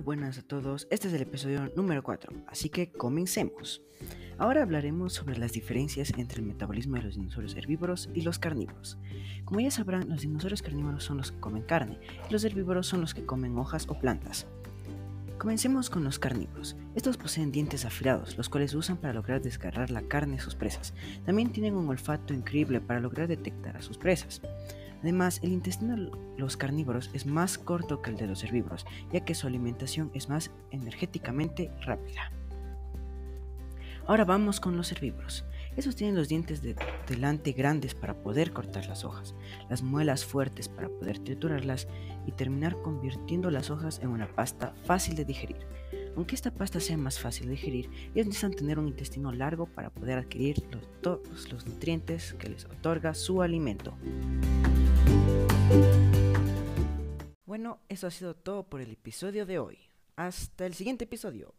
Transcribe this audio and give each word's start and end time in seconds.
buenas 0.00 0.38
a 0.38 0.42
todos. 0.42 0.86
Este 0.90 1.08
es 1.08 1.14
el 1.14 1.22
episodio 1.22 1.72
número 1.74 2.02
4, 2.02 2.32
así 2.46 2.68
que 2.68 2.90
comencemos. 2.92 3.82
Ahora 4.38 4.62
hablaremos 4.62 5.12
sobre 5.12 5.36
las 5.36 5.52
diferencias 5.52 6.12
entre 6.16 6.40
el 6.40 6.46
metabolismo 6.46 6.96
de 6.96 7.02
los 7.02 7.16
dinosaurios 7.16 7.56
herbívoros 7.56 8.08
y 8.14 8.22
los 8.22 8.38
carnívoros. 8.38 8.98
Como 9.44 9.60
ya 9.60 9.70
sabrán, 9.70 10.08
los 10.08 10.20
dinosaurios 10.20 10.62
carnívoros 10.62 11.04
son 11.04 11.16
los 11.16 11.32
que 11.32 11.40
comen 11.40 11.62
carne 11.62 11.98
y 12.28 12.32
los 12.32 12.44
herbívoros 12.44 12.86
son 12.86 13.00
los 13.00 13.14
que 13.14 13.26
comen 13.26 13.58
hojas 13.58 13.86
o 13.88 13.98
plantas. 13.98 14.46
Comencemos 15.38 15.90
con 15.90 16.04
los 16.04 16.18
carnívoros. 16.18 16.76
Estos 16.94 17.16
poseen 17.16 17.52
dientes 17.52 17.84
afilados, 17.84 18.36
los 18.36 18.48
cuales 18.48 18.74
usan 18.74 18.96
para 18.96 19.14
lograr 19.14 19.40
desgarrar 19.40 19.90
la 19.90 20.02
carne 20.02 20.36
de 20.36 20.42
sus 20.42 20.54
presas. 20.54 20.94
También 21.24 21.52
tienen 21.52 21.74
un 21.74 21.88
olfato 21.88 22.34
increíble 22.34 22.80
para 22.80 23.00
lograr 23.00 23.28
detectar 23.28 23.76
a 23.76 23.82
sus 23.82 23.98
presas. 23.98 24.42
Además, 25.00 25.40
el 25.42 25.52
intestino 25.52 25.96
de 25.96 26.10
los 26.36 26.56
carnívoros 26.56 27.10
es 27.12 27.26
más 27.26 27.58
corto 27.58 28.02
que 28.02 28.10
el 28.10 28.16
de 28.16 28.26
los 28.26 28.42
herbívoros, 28.44 28.86
ya 29.12 29.24
que 29.24 29.34
su 29.34 29.46
alimentación 29.46 30.10
es 30.14 30.28
más 30.28 30.50
energéticamente 30.70 31.70
rápida. 31.82 32.32
Ahora 34.06 34.24
vamos 34.24 34.58
con 34.58 34.76
los 34.76 34.90
herbívoros. 34.90 35.44
Esos 35.76 35.94
tienen 35.94 36.16
los 36.16 36.28
dientes 36.28 36.62
de 36.62 36.74
delante 37.06 37.52
grandes 37.52 37.94
para 37.94 38.14
poder 38.14 38.52
cortar 38.52 38.86
las 38.86 39.04
hojas, 39.04 39.34
las 39.68 39.82
muelas 39.82 40.24
fuertes 40.24 40.68
para 40.68 40.88
poder 40.88 41.18
triturarlas 41.18 41.86
y 42.26 42.32
terminar 42.32 42.74
convirtiendo 42.82 43.50
las 43.50 43.70
hojas 43.70 44.00
en 44.02 44.08
una 44.08 44.26
pasta 44.26 44.74
fácil 44.84 45.14
de 45.14 45.24
digerir. 45.24 45.58
Aunque 46.18 46.34
esta 46.34 46.50
pasta 46.50 46.80
sea 46.80 46.96
más 46.96 47.20
fácil 47.20 47.46
de 47.46 47.52
digerir, 47.52 47.90
ellos 48.12 48.26
necesitan 48.26 48.52
tener 48.52 48.80
un 48.80 48.88
intestino 48.88 49.30
largo 49.30 49.66
para 49.66 49.90
poder 49.90 50.18
adquirir 50.18 50.68
todos 51.00 51.48
los 51.52 51.64
nutrientes 51.64 52.34
que 52.34 52.48
les 52.48 52.64
otorga 52.64 53.14
su 53.14 53.40
alimento. 53.40 53.96
Bueno, 57.46 57.78
eso 57.88 58.08
ha 58.08 58.10
sido 58.10 58.34
todo 58.34 58.64
por 58.64 58.80
el 58.80 58.90
episodio 58.90 59.46
de 59.46 59.60
hoy. 59.60 59.78
Hasta 60.16 60.66
el 60.66 60.74
siguiente 60.74 61.04
episodio. 61.04 61.54